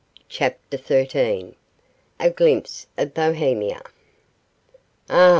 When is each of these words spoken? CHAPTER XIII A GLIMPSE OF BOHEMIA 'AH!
CHAPTER 0.29 0.77
XIII 0.77 1.53
A 2.19 2.31
GLIMPSE 2.31 2.87
OF 2.97 3.13
BOHEMIA 3.13 3.83
'AH! 5.11 5.29